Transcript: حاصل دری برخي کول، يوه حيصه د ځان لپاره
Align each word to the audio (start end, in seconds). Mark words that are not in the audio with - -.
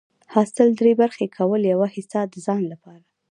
حاصل 0.33 0.69
دری 0.79 0.93
برخي 1.01 1.27
کول، 1.37 1.61
يوه 1.73 1.87
حيصه 1.93 2.21
د 2.31 2.35
ځان 2.45 2.61
لپاره 2.71 3.03